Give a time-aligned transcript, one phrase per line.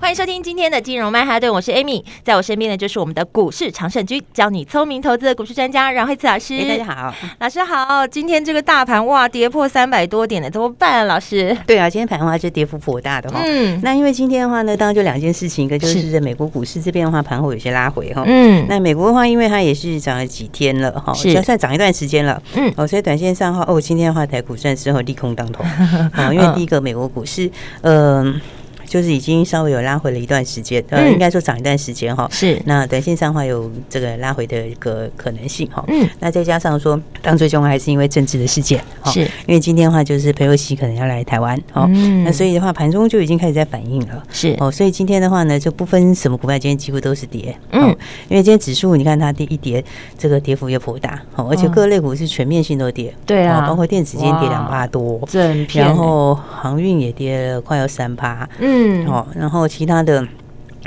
[0.00, 6.54] 欢迎收听今天的金融曼哈顿，我是 Amy，在我身边的就是我们的股市常胜军，教你聪明投资的股市专家阮慧慈老师。
[6.54, 8.06] 哎，大家好，老师好。
[8.06, 11.04] 今天这个大盘哇，跌破三百多点了，怎么办啊？
[11.04, 11.54] 老师？
[11.66, 13.40] 对啊，今天盘的话就跌幅颇大的哈。
[13.44, 13.78] 嗯。
[13.82, 18.22] 那因为今天的话呢，当然就两件事情，一个就是在美国股市这边的话，盘后有些拉回哈。
[18.24, 18.64] 嗯。
[18.68, 22.40] 那美国的话，因为它也是涨了几天了哈，是算涨一段时间了。
[22.54, 22.72] 嗯。
[22.76, 25.64] 哦，所以短线上的话，哦，今天的话台股算是利空当头。
[26.16, 27.50] 哦，因为第一个美国股市，
[27.82, 28.40] 嗯。
[28.88, 32.26] 就是已经稍微有拉回了一段时间，呃，应该说涨一段时间哈。
[32.32, 32.60] 是。
[32.64, 35.84] 那短线上的话有这个拉回的一个可能性哈。
[35.88, 36.08] 嗯。
[36.18, 39.12] 那再加上说，当最终还是因为政治的事件哈。
[39.12, 39.20] 是。
[39.20, 41.86] 因为今天的话就是裴洛西可能要来台湾哈。
[41.90, 42.24] 嗯。
[42.24, 44.22] 那所以的话，盘中就已经开始在反应了。
[44.30, 44.56] 是。
[44.58, 47.54] 哦，所以今天的话呢，就不分什么股票，今天几乎都是跌。
[47.72, 47.94] 嗯。
[48.28, 49.84] 因为今天指数你看它第一跌，
[50.16, 51.20] 这个跌幅也颇大。
[51.36, 51.48] 哦。
[51.50, 53.14] 而且各类股是全面性都跌。
[53.26, 53.66] 对啊。
[53.68, 55.20] 包括电子今天跌两趴多。
[55.28, 55.84] 正偏。
[55.84, 58.48] 然后航运也跌了快要三趴。
[58.58, 58.77] 嗯。
[58.78, 60.26] 嗯，好，然后其他的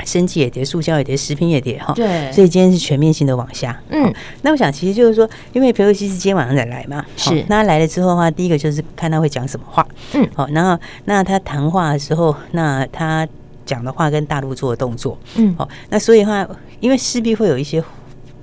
[0.04, 3.78] 生计也跌，塑胶也跌，食品也跌，哈，对，所以今天是全面性的往下。
[3.90, 13.28] 嗯，那我想其实就是说，因为裴洛西是今天晚上才来嘛，是，那他来了之后的话，第一个就是看他会讲什么话，嗯，好，然后那他谈话的时候，那他
[13.66, 16.48] 讲的话跟大陆做的动作，嗯，好，那所以的话，
[16.80, 17.82] 因为势必会有一些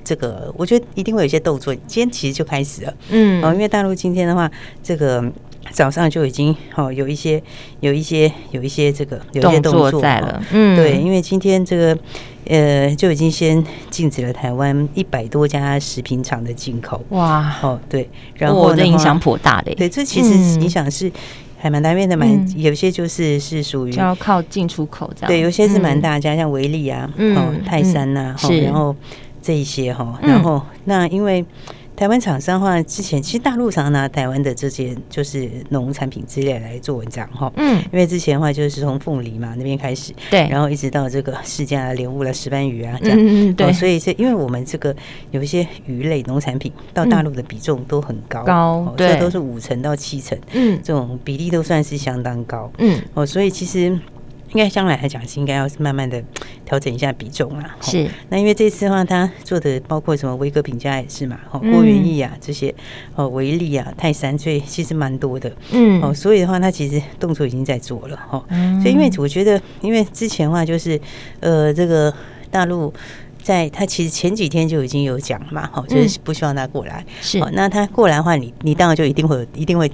[0.03, 4.49] 这个，我觉得一定会有一些动作，今天其实就开始了，嗯，哦，因为大陆今天的话，
[4.83, 5.23] 这个。
[5.71, 7.41] 早上就已经哦有一些
[7.79, 11.97] 有一些有一些这个有一些动作在了，嗯，对，因为今天这个
[12.47, 21.11] 呃就已经先禁止了台湾一百多家食品厂的进口，哇，哦对，然后的影响颇大的，对，这其实影响是
[21.57, 28.95] 还蛮大，面的蛮有些就是是属于就要靠进出口这样，对，有些是蛮大家像维力啊，哦泰山呐，是，然后
[29.41, 31.45] 这一些哈，然后那因为。
[31.99, 37.51] 台湾厂商的话，之前其实大陆常拿台湾的这些就是农产品之类来做文章哈。
[37.57, 43.17] 嗯，因为之前的话就是从凤梨嘛那边开始，对，然后一直到这个释迦、莲雾了、石斑鱼啊这样。
[43.19, 43.73] 嗯嗯，对。
[43.73, 44.95] 所以是因为我们这个
[45.31, 52.71] 有一些鱼类农产品到大陆的比重都很高，高，对，都是五成到七成，嗯，这种比例都算是相当高。
[52.77, 53.99] 嗯，哦，所以其实。
[54.51, 56.23] 应该将来来讲是应该要慢慢的
[56.65, 57.75] 调整一下比重啦。
[57.81, 62.73] 是，那因为这次的话，他做的包括什么威哥品佳也是嘛，哦，郭元益啊这些，
[63.15, 65.51] 哦，维力啊、泰山，所以其实蛮多的。
[65.71, 68.19] 嗯，哦，所以的话，他其实动作已经在做了。
[68.31, 68.43] 哦，
[68.81, 70.99] 所以因为我觉得，因为之前的话就是，
[71.39, 72.13] 呃，这个
[72.49, 72.93] 大陆
[73.43, 77.05] 在他其实前几天就已经有讲嘛，哦，就是不希望他过来。
[77.21, 79.89] 是，那他过来的话，你你当然就一定会一定会。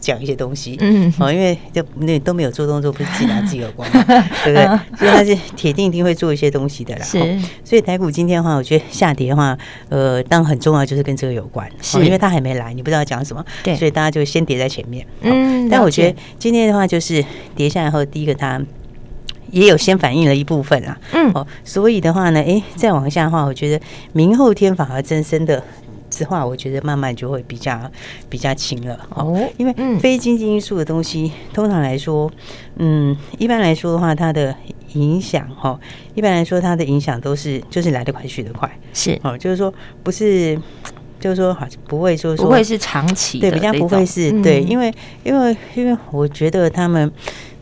[0.00, 4.02] 讲一些东西，嗯，哦，因为就那都没有做动作，不是自己拿自己耳光嘛，
[4.44, 4.66] 对不对？
[4.96, 7.04] 所以他是铁定一定会做一些东西的啦。
[7.04, 7.18] 是，
[7.62, 9.56] 所以台股今天的话，我觉得下跌的话，
[9.90, 15.06] 呃，当然很重要就是跟这个有关，是因为他还没来，你不知道讲什么，对，所以大家就先跌在前面。
[15.20, 17.22] 嗯，但我觉得今天的话，就是
[17.54, 18.60] 跌下来后，第一个它
[19.50, 25.62] 也有先反映了一部分啦，嗯，哦，所以的话呢，哎，再往下的话，我觉得明后天反而增生的。
[26.20, 27.90] 之话，我觉得慢慢就会比较
[28.28, 32.30] 比较轻了哦，因为非经济因素的东西，通常来说，
[32.76, 34.54] 嗯，一般来说的话，它的
[34.92, 35.80] 影响哈，
[36.14, 39.72] 一般来说它的影响都是就是来得快去得快，是哦，就是说
[40.02, 40.60] 不是，
[41.18, 44.92] 就是说好像不会说不会是长期的，对，比较不会是对，因为
[45.24, 47.10] 因为因为我觉得他们。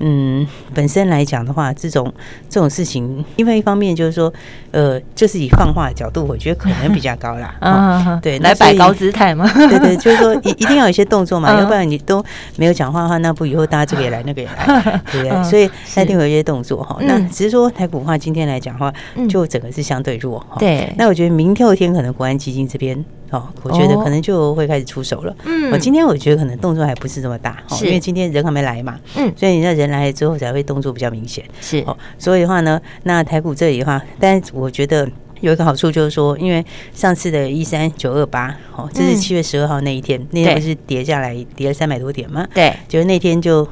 [0.01, 2.13] 嗯，本身来讲的话，这种
[2.49, 4.33] 这种事情，因为一方面就是说，
[4.71, 7.55] 呃，就是以放话的角度，我觉得可能比较高啦。
[7.61, 9.51] 啊，对，来摆高姿态嘛。
[9.55, 12.25] 对对，就是说一一定要有一些动作嘛，要不然你都
[12.57, 15.45] 没有讲话的话，那不以后大家这个也来，那个也来， 对不对？
[15.45, 16.97] 所以他一定有一些动作哈。
[17.03, 18.93] 那只是说台股的话，今天来讲的话，
[19.29, 20.57] 就整个是相对弱哈。
[20.59, 20.93] 对。
[20.97, 23.05] 那我觉得明后天可能国安基金这边。
[23.31, 25.35] 哦，我觉得可能就会开始出手了。
[25.45, 28.99] 嗯，我今天我觉得可能动作还不是这么大，因为今天人还没来嘛。
[29.17, 31.45] 嗯，所以你那人来了之后才会动作比较明显。
[31.61, 35.09] 是哦，所以的话呢，那台股这里的话，但是我觉得
[35.41, 36.65] 有一个好处就是说，因为
[36.95, 42.47] 上次的一三九二八，哦，这是七月十二号那一天，那天不是跌下来跌了三百多点嘛？
[42.55, 43.67] 对，就是那天就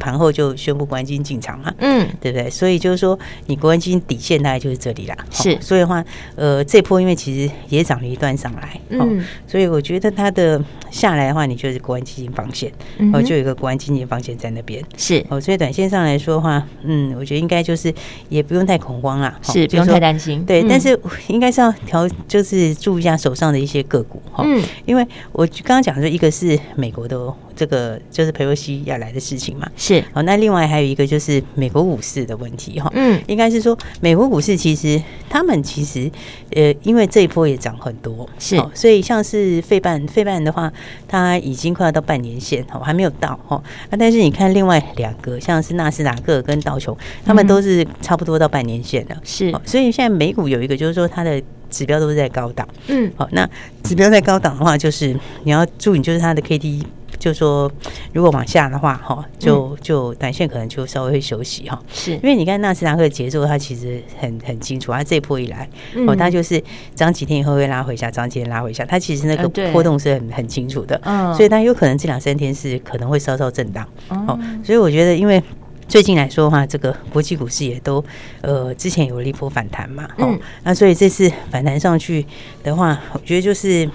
[0.00, 2.50] 盘后就宣布国安基金进场嘛，嗯，对不对？
[2.50, 3.16] 所以就是说，
[3.46, 5.16] 你国安基金底线大概就是这里啦。
[5.30, 6.04] 是，所以的话，
[6.34, 10.60] 呃，这波因为其实也涨了一段上来，嗯，所以我觉得它的
[10.90, 12.72] 下来的话，你就是国安基金防线，
[13.12, 15.24] 哦，就有一个国安基金防线在那边，是。
[15.28, 17.92] 哦，所以短线上来说的话，嗯，我觉得应该就是
[18.28, 20.98] 也不用太恐慌啦，是不用太担心，对，但是
[21.28, 27.20] 应该是要调，就是注意一下手上的一些个股哈，嗯，因为我刚刚讲的一个是美国的。
[27.60, 30.22] 这个就是佩洛西要来的事情嘛，是好。
[30.22, 34.98] 那另外还有一个就是美国股市的问题哈，嗯，应该是说美国股市其实
[35.28, 36.10] 他们其实
[36.56, 40.72] 呃，因为这一波也涨很多，是，所以像是费半费半的话，
[41.06, 43.62] 它已经快要到半年线哦，还没有到哦。
[43.90, 46.96] 那但是你看另外两个，像是纳斯达克跟道琼，
[47.26, 49.52] 他们都是差不多到半年线了，是。
[49.66, 53.46] 所以现在美股有一个就是说它的指标都是在高档，嗯，好，那
[53.82, 55.14] 指标在高档的话，就是
[55.44, 56.86] 你要注意，就是它的 K D。
[57.20, 57.70] 就说，
[58.14, 62.12] 如果往下的话，哈，就就短线可能就稍微会休息哈，是。
[62.14, 65.68] 因为你看纳斯达克的节奏，它其实很很清楚，它这一波一来，
[66.06, 66.60] 哦，它就是
[66.94, 75.42] 涨几天以后会拉回一下，涨几天拉回一下，它其实那个波动是很很清楚的，嗯，所以它有可能这两三天是可能会稍稍震荡，哦，所以我觉得，因为
[75.86, 78.02] 最近来说的话，这个国际股市也都
[78.40, 80.34] 呃之前有了一波反弹嘛，哦，
[80.64, 82.24] 那所以这次反弹上去
[82.62, 83.86] 的话，我觉得就是。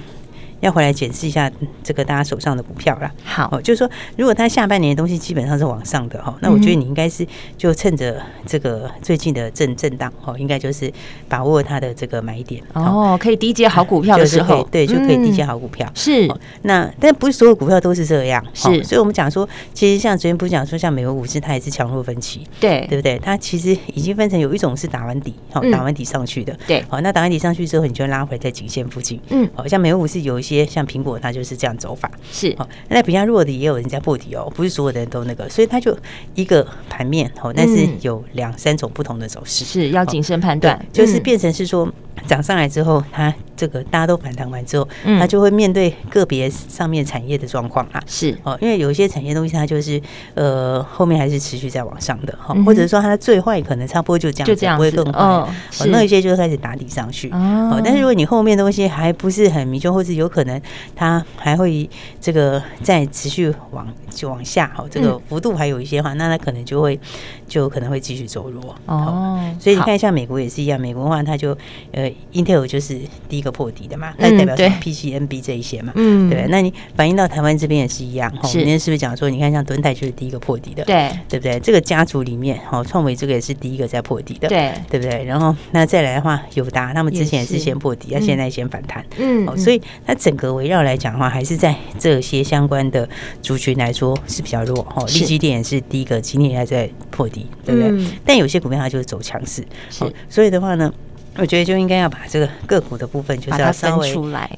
[0.66, 1.50] 要回来检视一下
[1.84, 3.12] 这个大家手上的股票啦。
[3.24, 7.26] 好，哦，就是说，如果它下半年的东西基本上是往上的哈，那我觉得你应该是
[7.56, 10.92] 就趁着这个最近的震震荡哦，应该就是
[11.30, 15.88] 把握它的这个买点哦，可以低接好股票的时候，对，就可以低接好股票。
[15.94, 16.28] 是，
[16.64, 23.20] 那但不是所有股票都是这样，是，所以我们讲说，其实像昨天不是讲说，像美国股市它也是强弱分歧，对，对不对？
[23.20, 30.55] 它其实已经分成有一种是打完底，好，打完底上去的，对，好，那打完底上去之后，你就拉回在颈线附近，嗯，好像美国股市有一些。
[30.64, 32.70] 像苹果，它就是这样走法，是哦。
[32.90, 35.98] 那比较弱的也有人家破底哦，不是所有的人都那个，所以它就
[36.36, 41.92] 一个盘面哦，但是有两三种不同的走势，是要谨慎判断，就是变成是说
[42.28, 43.34] 涨上来之后，它。
[43.58, 50.02] 这个大家都反弹完之后，嗯，它就会面对个别上面产业的状况啊，是哦，因为有一些产业东西它就是
[50.34, 55.48] 呃后面还是持续在往上的哈，或者说它的最坏可能差不多就这样，就这样不会更坏哦。
[55.88, 60.62] 那一些就开始打底上去哦，但是如果你后面东西还不是很明确，或是有可能
[60.94, 61.90] 它还会
[62.20, 67.00] 这个再持续往就往下哈，这个幅度还有一些话，那它可能就会
[67.48, 69.40] 就可能会继续走弱哦。
[69.58, 71.58] 所以你看一下美国也是一样，美国的话它就
[71.94, 73.00] 呃 Intel 就是
[73.30, 76.46] 第一个破底的嘛，那代表什么？PCNB 这一些嘛，嗯，对。
[76.50, 78.50] 那你反映到台湾这边也是一样，哈。
[78.50, 81.58] 今天是不是讲说，你看像敦泰就是第一个破底的，对，对不对？
[81.62, 85.24] 这个家族里面，哈，创维这个也是第一个在破底的，对，对不对？
[85.24, 93.08] 然后那再来的话，友达他们之前也是先破底，那现在先反弹，嗯，所以它整个围绕来讲的话，还是在这些相关的
[93.44, 95.06] 族群来说是比较弱，哈。
[95.06, 98.08] 利基点是第一个，今天还在破底，对不对？
[98.26, 100.92] 但有些股票它就是走强势，是，所以的话呢。
[101.38, 104.10] 我觉得就应该要把这个个股的部分，就是要稍微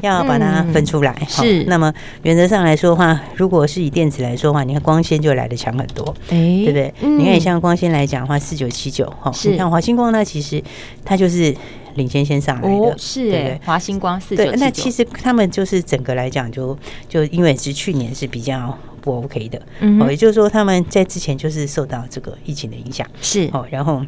[0.03, 1.11] 要把它分出来。
[1.27, 1.63] 是。
[1.63, 1.91] 那么
[2.21, 6.93] 原则上来说的话，如果是以电子来说的话，你看光纤就来的强很多，对不对？
[7.01, 10.63] 你看像光纤来讲的话，四九七九哈，你看华星光呢，其实
[11.03, 11.51] 它就是
[11.97, 14.57] 领先先上来的，是哎，华星光四九七九。
[14.57, 16.77] 那其实他们就是整个来讲，就
[17.09, 19.61] 就因为是去年是比较不 OK 的，
[19.99, 24.01] 哦，也就是说他们在之前就是受到这个疫情的影响，是哦，然后。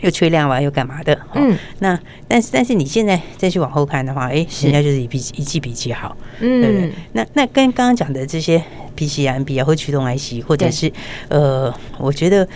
[0.00, 1.16] 又缺量吧，又干嘛的？
[1.34, 6.92] 嗯，那但是但是你现在再去往后看的话，哎，人家就是一比一季比一季好，嗯，对不对？
[7.12, 8.58] 那那跟刚刚讲的这些
[8.96, 10.92] PC 啊、NB 啊，或驱动 IC，或者是
[11.28, 12.46] 呃，我觉得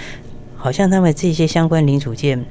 [0.57, 2.45] 好像他们这些相关零组件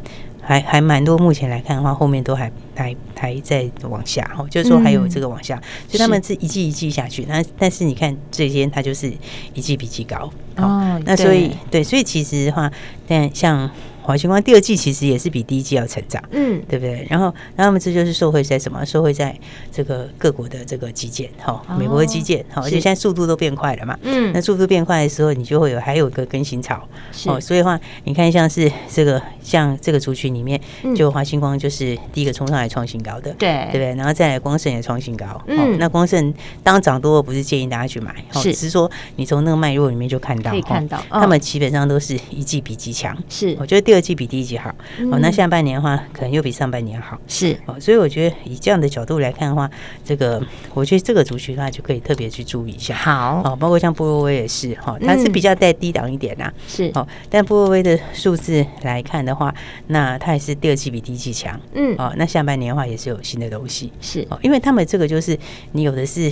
[0.47, 1.17] 还还蛮多。
[1.17, 7.25] 目前来看的话，后面都还还还在往下，哈，就是说还有这个往下，所以他们是一季一季下去。
[7.27, 9.11] 那但是你看这些，它就是
[9.54, 10.99] 一季比一季高哦。
[11.06, 12.71] 那所以对，所以其实的话，
[13.06, 13.69] 但像。
[14.07, 17.06] 华星光第二季其实也是比第一季要成长，嗯，对不对？
[17.09, 17.26] 然后，
[17.57, 18.85] 然后他们这就是受惠在什么？
[18.85, 19.37] 受惠在
[19.69, 26.81] 这个各国的这个基建，哈，美国的基建，好，而且现在速度都变快了嘛，嗯，那速度变快的时候，你就会有还有一个更新潮，
[27.26, 30.57] 哦，所以的话，你看像是这个像这个族群里面，
[30.95, 33.94] 就华星光就是第一个冲上来创新高的，对，对不对？
[33.95, 36.33] 然后再来光盛也创新高，嗯，那光盛
[36.64, 43.96] 当涨多了，不是建议大家去买，是，只是说你从那个脉络里面就看到，可以看到，他们基本上都是一季比一季强，是，我觉得第二。
[43.97, 44.69] 二季比第一季好，
[45.11, 47.57] 哦，那下半年的话，可能又比上半年好，是。
[47.66, 49.69] 哦，所以我觉得以这样的角度来看的话，
[50.06, 50.42] 这个
[50.73, 53.42] 我觉得这个族群的话就可以特别去注意一下，好。
[53.44, 56.92] 哦，包括像波若威也是哈，它是比较带低档一点呐，是。
[56.94, 59.54] 哦，但波若威的数字来看的话，
[59.87, 61.95] 那它也是第二季比第一季强，嗯。
[61.97, 64.25] 哦，那下半年的话也是有新的东西，是。
[64.30, 65.37] 哦，因为他们这个就是
[65.71, 66.31] 你有的是。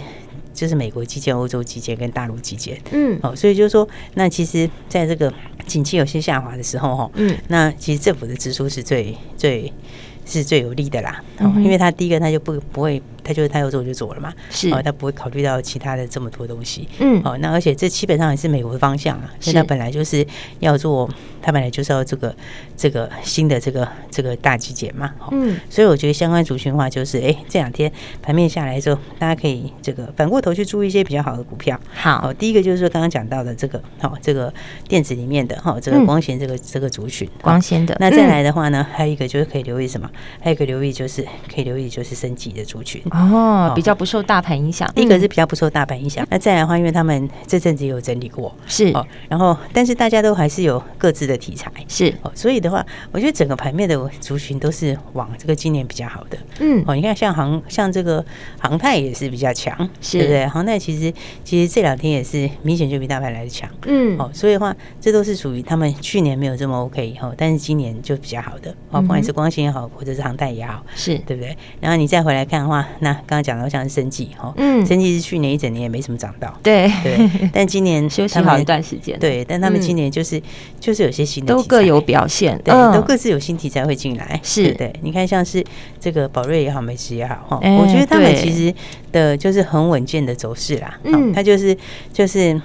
[0.56, 2.80] 就是美国基建、欧洲基建跟大陆基建。
[2.92, 5.30] 嗯，哦，所以就是说，那其实在这个
[5.66, 9.72] 景气有些下滑的时候，哈，嗯，那其实政府的支出是最最
[10.26, 11.24] 是最有利的啦。
[11.40, 13.02] 哦，因为他第一个他就不不会。
[13.26, 14.70] 他就是他要做就做了嘛，是。
[14.70, 20.26] 哦，他不会考虑到其他的这么多东西，嗯，哦，那而且这基本上也是美国的方向啊，因为他本来就是
[20.60, 21.10] 要做，
[21.42, 22.34] 他本来就是要这个
[22.78, 27.92] 这个新的这个这个大集结嘛，嗯，所以我觉得相关族群的话就是，哎，这两天
[28.22, 34.54] 盘面下来之后，大家可以这个反过头去注意一些比较好的股票，好，第一个就是说刚刚讲到的这个，好，这个
[34.88, 40.08] 电子里面的哈，这个光纤这个这个族群，光纤的，那再来的话呢，还有一个就是可以留意什么？
[40.42, 43.02] 还有一个留意就是可以留意就是升级的族群。
[43.16, 44.90] 哦，比较不受大盘影响。
[44.94, 46.26] 第一个是比较不受大盘影响。
[46.30, 49.06] 那再来的话，因为他们这阵子也有整理过，是哦。
[49.30, 52.32] 然后，但是大家都还是有各自的题材，是哦。
[52.36, 56.38] 所以的话，我觉得整个盘面的族群都是往这个今年比较好的。
[56.60, 58.24] 嗯，哦，你看像航，像这个
[58.60, 59.76] 航太也是比较强，
[60.12, 60.46] 对不对？
[60.48, 63.70] 航太其实其实这两天也是明显就比大盘来的强。
[63.86, 68.76] 嗯，哦，所以的话，这都是属于他们去年没有这么 OK 以后，但是今年就比较好的。
[68.92, 71.56] 哦，不管是光纤也好，或者是航太也好，是对不对？
[71.80, 73.46] 然后你再回来看的话，那刚刚。
[73.46, 76.92] 讲到像是生计哈，嗯，生计是去年一整年也没什么涨到，对。
[77.04, 80.42] 对，但今年 休息好一段时间，对，但他们今年就是
[80.80, 84.74] 就是有些新的都各有表现，对，都各自有新题材会进来，是。
[84.74, 85.64] 对，你看像是
[86.00, 88.74] 这个宝瑞也好，美食也好哈，我觉得他们其实
[89.12, 91.78] 的就是很稳健的走势啦，嗯，他就是
[92.12, 92.60] 就是。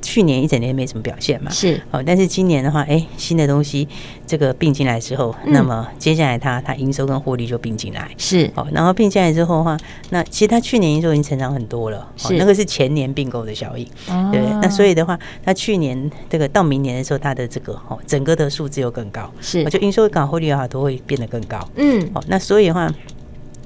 [0.00, 1.80] 去年一整年没什么表现嘛，是。
[1.90, 3.86] 哦，但是今年的话，哎，新的东西
[4.26, 8.50] 这个并进来之后，那么接下来它它营收跟获利就并进来，是。
[8.54, 9.76] 哦，然后并进来之后的话，
[10.10, 12.36] 那其实它去年营收已经成长很多了，是。
[12.36, 13.86] 那个是前年并购的效应，
[14.30, 22.92] 对，那所以的话，它去年这个到明年的时候，它的这个哦整个的数字又更高，是，就营收跟获利的话都会变得更高，嗯，哦，那所以的话。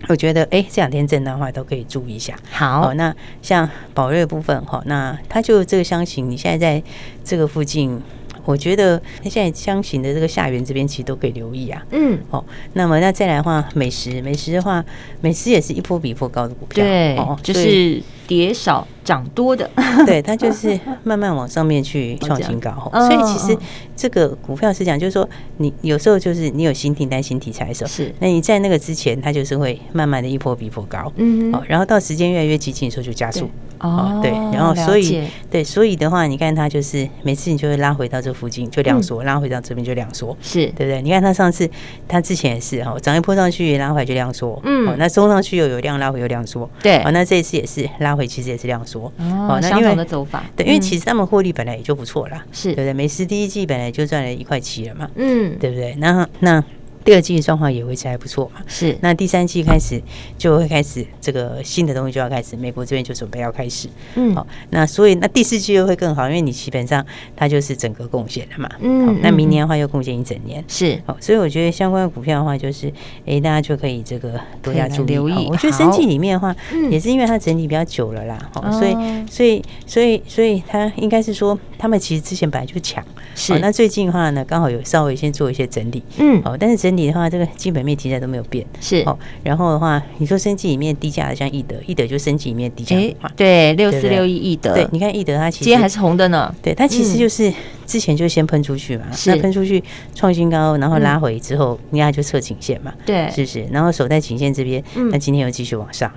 [0.09, 2.35] 我觉得，哎，这两天震荡的话都可以注意一下。
[2.51, 6.83] 好，哦、那像宝瑞部分，哈、哦，那它就这个箱型，你现在在
[7.25, 8.01] 这个附近。
[8.47, 11.85] 我觉得它现在箱型的这个下缘这边其实都可以留意啊。
[11.91, 12.43] 嗯，哦，
[12.73, 14.83] 那么那再来的话，美食美食的话，
[15.21, 19.69] 美食也是一波比一波高的股票，对，哦，就是跌少涨多的，
[20.07, 22.71] 对，它就是慢慢往上面去创新高。
[22.93, 23.59] 所以其实
[23.97, 31.13] 这个股票是讲，就是说你有时候就是你有新订单、新题材的时候，是，那你在那个之前，它就是会慢慢的一波比一波高。
[31.17, 33.51] 嗯，哦，然后到时间越来越接近的时候就加速。
[33.81, 40.67] 哦，对，然后所以对，所以的话，你看它就是每次你就会拉回到这附近就量缩，拉回到这边就量缩，是。
[40.77, 41.01] 对不对？
[41.01, 41.69] 你看它上次，
[42.07, 52.93] 它之前也是哈，涨一波上去拉回就量缩，嗯，那冲上去又有量拉回又量缩，对，哦，那这一次也是拉回，其实也是量缩，哦，相同的走法，对，因为其实他们获利本来也就不错啦，是对不对？
[52.93, 55.95] 美食第一季本来就赚了一块七了嘛，嗯，对不对？
[55.99, 56.63] 那那。
[57.05, 58.97] 第二季的状况也维持还不错嘛，是。
[59.01, 60.01] 那第三季开始
[60.37, 64.47] 就会开始这个新的东西就要开始，美国这边就准备要开始，嗯，好。
[64.69, 67.05] 那所以那第四季又会更好，因为你基本上
[67.35, 69.19] 它就是整个贡献了嘛，嗯。
[69.23, 71.01] 那明年的话又贡献一整年，是。
[71.07, 72.93] 好，所以我觉得相关的股票的话，就是
[73.25, 75.07] 哎，大家就可以这个多加注意。
[75.07, 75.49] 留意。
[75.51, 76.55] 我觉得生计里面的话，
[76.91, 78.95] 也是因为它整体比较久了啦，哦，所以
[79.31, 83.03] 所以所以所以它应该是说，他们其实之前本来就强，
[83.35, 83.59] 是。
[83.61, 86.91] 那最近的话呢，刚好有稍微先做一些整理，嗯，好，但是整。
[86.91, 89.03] 整理的话，这个基本面题材都没有变，是。
[89.07, 89.19] 哦。
[89.43, 97.53] 然后的话，你说升级里面低价的，像易德，易德就升级里面低价嘛，对，六四六一易德，对，你看易德它其实今天还是红的呢，对，它其实就是。
[97.91, 99.83] 之前就先喷出去嘛，那喷出去
[100.15, 103.67] 创新高，然后拉回之后，应该就测颈线嘛，对，是不是？
[103.73, 104.81] 然后守在颈线这边，
[105.11, 106.09] 那今天又继续往上，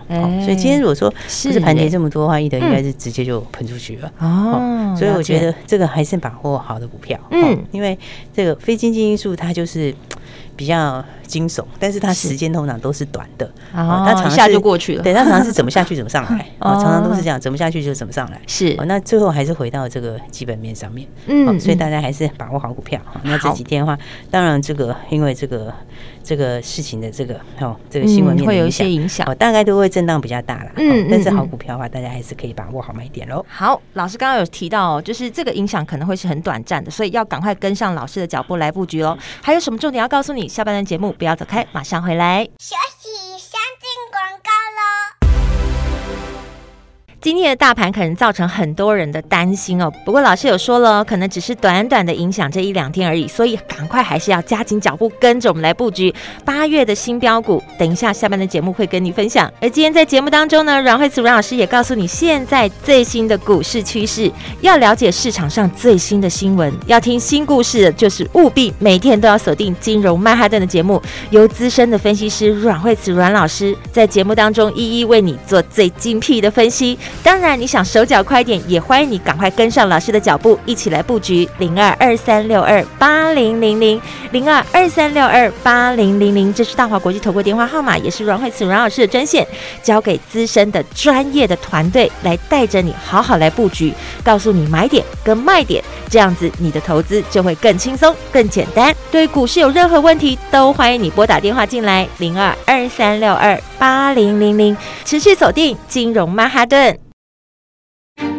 [0.46, 4.14] 所以今天如果说不是盘跌这么多的话，易德应该是直接就喷出去了。
[4.20, 4.96] 哦。
[4.96, 7.98] 所以我觉得这个还是把握好的股票，嗯，因为
[8.32, 9.92] 这个非经济因素它就是
[10.56, 21.60] 比较惊悚，但是它时间通常都是短的，哦，它常下就过去了，对，它常常是怎么下去怎么上来， 哦，常常都是这样，怎么下去就怎么上来，是，那最后还是回到这个基本面上面，嗯。
[21.60, 23.22] 所以大家还是把握好股票哈。
[23.24, 23.98] 那这几天的话，
[24.30, 25.74] 当然这个因为这个
[26.24, 30.72] 这个事情的这个哦，这个新闻面会有一些影响，大概都会震荡比较大了。
[30.78, 33.46] 嗯，但是好股票的话，大家还是可以把握好买点喽。
[33.48, 39.18] 好，老师刚刚有提到，就是这个影响可能会是很短暂的，所以要赶快跟上老师的脚步来布局喽。
[39.42, 40.43] 还有什么重点要告诉你？
[40.48, 42.46] 下半段节目不要走开，马上回来。
[42.60, 44.63] 休息，先进广告。
[47.24, 56.14] 今天的大盘可能造成很多人的担心哦，不过老师有说了，可能只是短短的影响这一两天而已，所以赶快还是要加紧脚步，跟着我们来布局
[56.44, 57.64] 八月的新标股。
[57.80, 59.50] 等一下下班的节目会跟你分享。
[59.62, 77.00] 而今天在节目当中呢，阮慧慈阮老师也告诉你现在最新的股市趋势，要了解市场上最新的新闻，要听新故事的，就是务必每天都要锁定金融曼哈顿的节目，由资深的分析师阮慧慈阮老师在节目当中一一为你做最精辟的分析。
[77.22, 84.00] 当然，你想手脚快点，也欢迎你赶快跟上老师的脚步，一起来布局零二二三六二八零零零
[84.32, 89.48] 零二二三六二八零零零，这是大华国际投顾电话号码，也是阮慧慈阮老师的专线，
[89.82, 93.94] 交给资深的专业的团队来带着你好好来布局，
[94.24, 98.94] 告诉你买点跟卖点，这样子你的投资就会更轻松、更简单。
[99.12, 107.03] 对股市有任何问题，都欢迎你拨打电话进来零二二三六二八零零零，持续锁定金融曼哈顿。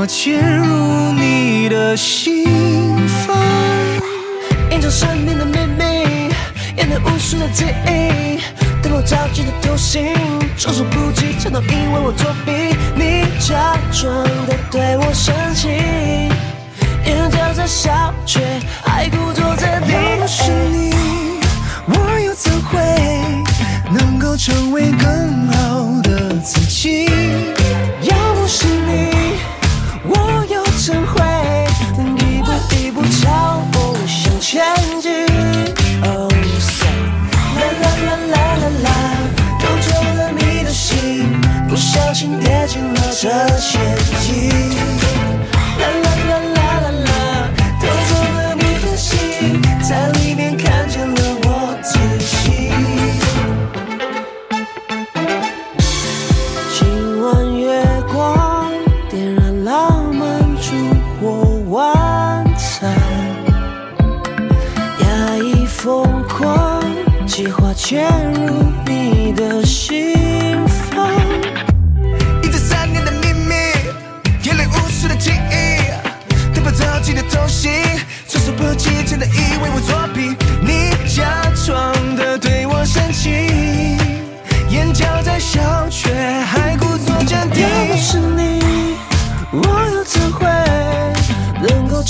[0.00, 2.46] 我潜入你的心
[3.26, 3.36] 房，
[4.70, 6.32] 隐藏神秘的秘密，
[6.76, 8.38] 掩盖无数的记忆，
[8.80, 10.14] 灯光照进的图形，
[10.56, 12.76] 措手不及，全都因为我作弊。
[12.94, 15.66] 你假装的对我生气，
[17.04, 18.38] 眼角在笑，却
[18.84, 19.94] 还故作镇定。
[19.96, 20.94] 要不是你，
[21.88, 22.78] 我又怎会
[23.90, 27.06] 能够成为更好的自己？
[28.02, 29.17] 要不是你。
[42.18, 43.80] 心跌进了这陷
[44.18, 44.50] 阱。
[45.78, 47.10] 啦啦啦啦啦啦，
[47.80, 52.72] 偷走了你的心，在里面看见了我自己。
[56.74, 58.68] 今晚月光
[59.08, 60.74] 点燃浪漫烛
[61.20, 61.44] 火。
[61.68, 62.92] 晚餐，
[64.98, 66.82] 压抑疯狂，
[67.28, 68.02] 计划潜
[68.32, 70.12] 入你的心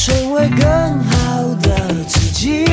[0.01, 2.65] 成为更好的自己，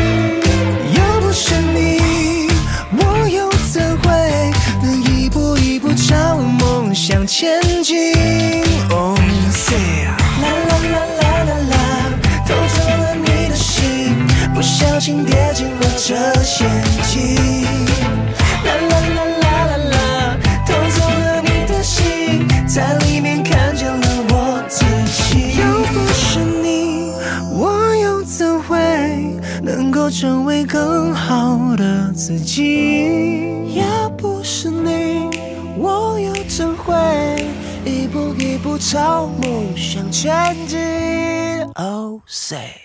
[38.96, 40.80] 朝梦想前进
[41.76, 42.85] ？Oh say，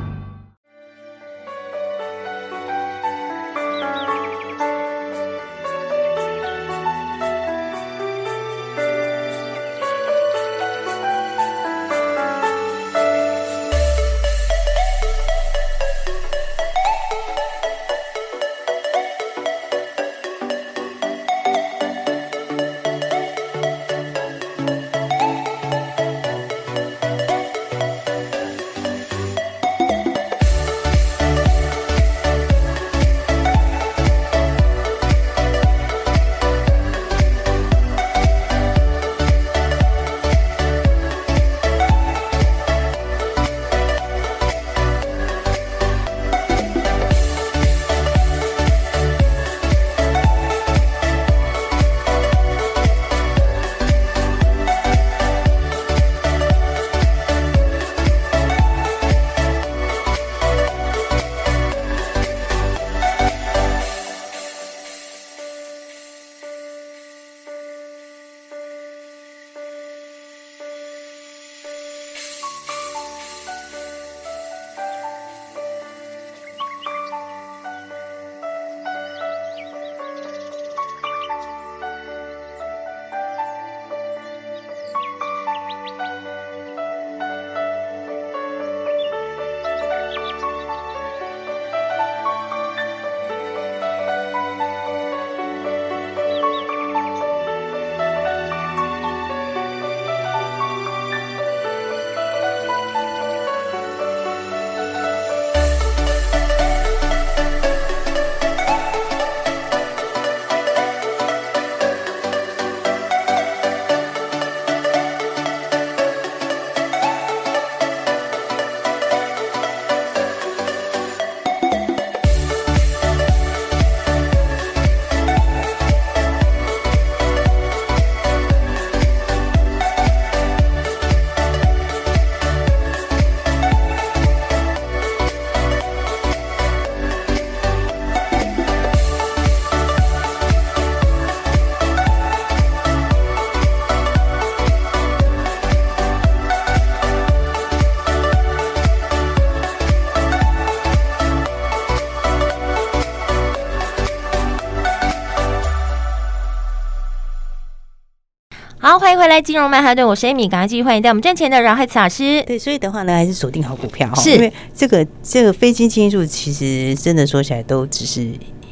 [159.41, 162.43] 金融曼哈顿，我是 Amy，赶快继续欢迎带我们赚钱的饶海慈老师。
[162.43, 168.27] 对，所以的话呢，还是锁定好股票哈，是因为这个这个非经济因素，其实真的说起来都只是。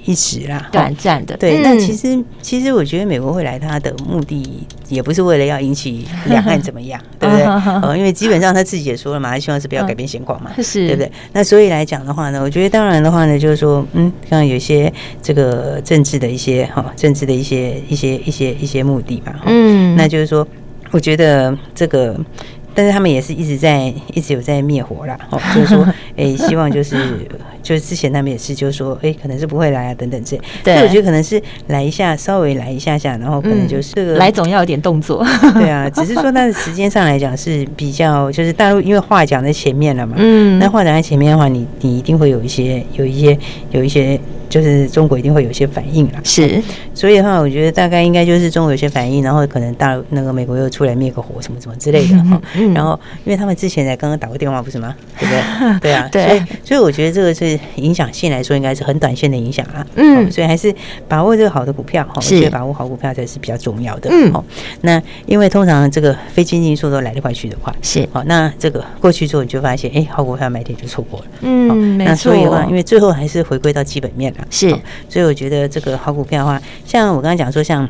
[0.05, 1.36] 一时啦，短暂的。
[1.38, 7.43] 对，那其实其实我觉得美国会来，他的目的也不是为了要引起两岸怎么样， 对不对？
[7.45, 11.12] 呃，因为基本上他自己也说了嘛，他希望是不要改变现况嘛，是，对不对？
[11.34, 20.47] 那所以来讲的话呢，我觉得当然的话呢，就是说，嗯，像有些这个政治的一些哈，政治的一些一些一些一些目的吧，嗯，那就是说，
[20.91, 22.15] 我觉得这个。
[22.75, 26.95] 但是他们也是一直在一直有在灭火啦，哦，就是说， 哎，希望就是
[27.69, 43.38] 就是之前他们也是，就是说，哎，可能是不会来啊，等等这，对，我觉得可能是来一下，稍微来一下下，然后可能就是这个来总要有点动作， 对啊， 只是说它的时间上来讲是比较，就是大陆因为话讲在前面了嘛，嗯，那话讲在前面的话，你你一定会有一些有一些
[43.69, 44.19] 有一些。
[44.49, 46.60] 就是中国一定会有一些反应啦，是，
[46.95, 52.41] 所以的话，我觉得大概应该就是中国有些反应，然后可能大那个美国又出来灭个火什么什么之类的哈，
[52.73, 54.95] 然后因为他们之前才刚刚打过电话不是吗？
[55.19, 55.79] 对不对？
[55.91, 60.73] 对啊，对，所以所以我觉得这个是影响性来说应该是很短线的影响啊，嗯，所以还是
[61.07, 64.43] 把握这个好的股票哈，我觉得把握好股票才是比较重要的，嗯，好
[64.81, 74.47] 那因为通常这个非经济因素都来得快去得快，是，好，那这个过去之后你就发现，哎，好股票买点就错过了，嗯，那所以的话，因为最后还是回归到基本面了。
[74.49, 74.69] 是，
[75.07, 77.87] 所以我觉得这个好股票的话，像我刚刚讲说，像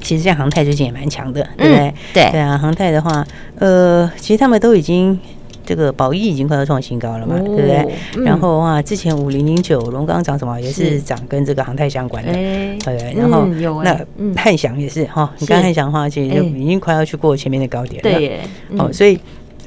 [0.00, 1.94] 其实像航泰最近也蛮强的，对不对？
[2.12, 2.30] 对。
[2.32, 3.26] 对啊，航泰的话，
[3.58, 5.18] 呃，其实他们都已经
[5.66, 8.24] 这个宝益已经快要创新高了嘛，对不对？
[8.24, 13.14] 然后哇，之前五零零九龙钢涨什么也是涨跟这个航太相关的，对。
[13.14, 13.44] 然后
[13.82, 14.00] 那
[14.36, 18.40] 汉翔也是哈，你看汉翔的话，其实就已经快要去过前面的高点了，对，
[18.78, 19.18] 哦，所以。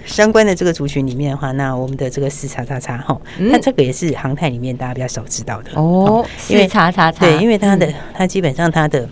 [0.06, 6.26] 相关的这个族群里面的话，那我们的这个四叉叉叉哈，那这个也是航太里面大家比较少知道的哦。
[6.36, 9.08] 四叉叉叉，对，因为它的它基本上它的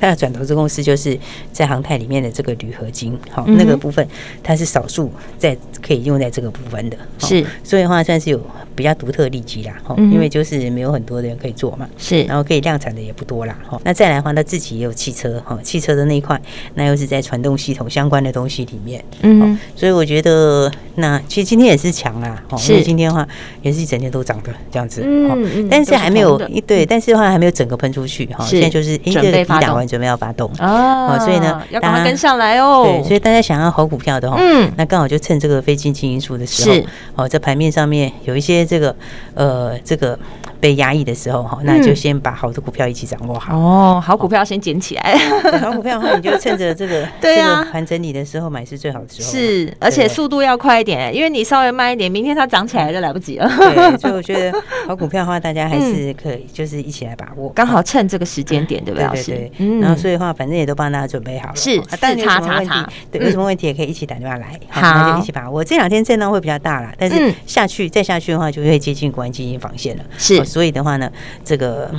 [0.00, 1.18] 它的转投资公司就是
[1.52, 4.06] 在航太里面的这个铝合金，好，那个部分
[4.42, 8.40] 它是少数在可以用在这个部分的，是，所以的话算是有
[8.74, 16.40] 比较独特利基啦，哈，因为就是没有很多的人可以做嘛，是，然后可以量产的也不多啦，哈，那再来的话，它自己也有汽车，哈，汽车的那一块，
[16.74, 23.26] 那又是在传动系统相关的东西里面，嗯，所以我觉得那其实今天也是强啊，哈，因为今天的话
[23.62, 30.50] 也是一整天都涨的这样子，嗯，但是还没有一对，但是的话还没有整个喷出去，哈，现在就是一个一两完准备要发动。
[30.60, 36.70] 哦，所以呢，要赶快跟上来哦，对，所以大家想要好股票的话，嗯，那刚好就趁这个非经济因素的时
[37.16, 38.94] 候，哦，在盘面上面有一些这个
[39.34, 40.18] 呃这个。
[40.60, 44.02] 被压抑的时候哈，那就先把好的股票一起掌握好哦。
[44.04, 45.16] 好股票先捡起来，
[45.60, 49.30] 好股票的话，你就趁着这个 对啊盘整理的时候买是最好的时候。
[49.30, 53.48] 是，而且速度要快一点，因为你稍微慢一点，明天它涨起来就来不及了。
[53.56, 59.08] 对，所以我觉得好股票的话，大家还是可以就是一起来把握，刚好趁这个时间点，对不对？
[59.10, 59.52] 对对。
[59.58, 59.80] 嗯。
[59.80, 61.56] 然后所以的话，反正也都帮大家准备好了。
[61.56, 65.64] 是，但是叉叉叉，对，有什么问题也可以一起打电话来，好，那就一起把握。
[65.64, 70.04] 这两天震荡会比较大啦，但是下去再下去的话，就会接近国安基金防线了。
[70.18, 71.08] 是，所以的话呢。
[71.44, 71.90] 这个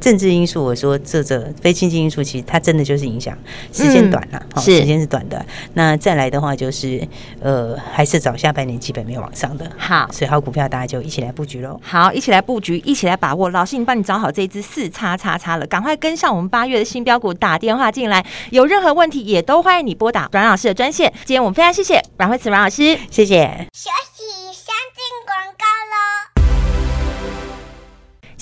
[0.00, 3.36] 政治因素，我说这这非经济因素，其实它真的就是影响
[3.72, 5.46] 时间短了，好，时间是短的。
[5.74, 7.00] 那再来的话，就是
[7.40, 9.70] 呃，还是找下半年基本没有往上的。
[9.78, 11.80] 好，所以好股票大家就一起来布局喽。
[11.82, 13.48] 好，一起来布局，一起来把握。
[13.50, 18.24] 老师，你帮你找好这一支四叉叉叉了，赶快跟上我们八月的新标股，打电话进来。
[18.50, 21.10] 有任何问题也都欢迎你拨打阮老师的专线。
[21.24, 23.66] 今天我们非常谢谢阮慧慈阮老师，谢谢。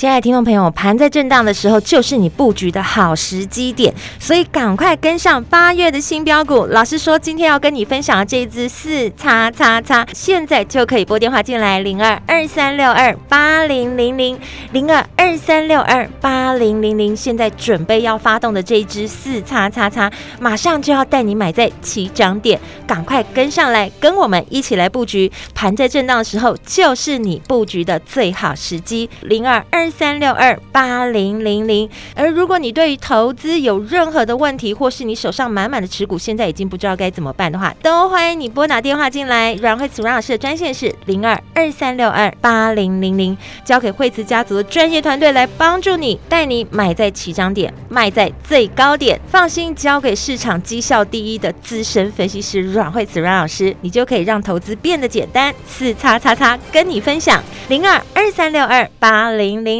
[0.01, 6.65] 亲爱的听众朋友，盘在震荡的时候，就是你布局的好时机点，所以赶快跟上八月的新标股。
[6.71, 14.41] 老师说，今天要跟你分享的这一支四叉叉叉，现在就可以拨电话进来，零二二三六二八零零零
[14.73, 17.15] 零二二三六二八零零零。
[17.15, 25.31] 现在准备要发动的这一支四叉叉叉，马上就要带你买在起涨点，赶快跟上来，跟我们一起来布局。
[25.55, 29.90] 盘在震荡的时候，就是你布局的最好时机，零二二。
[29.91, 39.55] 三六二八零零零，而如果你对于投资有任何的问题，或是你手上满满的持股，现在已经不知道该怎么办的话，都欢迎你拨打电话进来。
[39.55, 49.21] 阮慧慈阮老师的专线是零二二三六二八零零零，交给惠慈家族的专业团队来帮助你，带你买在起涨点，卖在最高点。
[49.29, 55.53] 放心，交给市场绩效第一的资深分析师阮慧慈阮老师，你就可以让投资变得简单。
[55.67, 59.80] 四叉叉叉跟你分享零二二三六二八零零。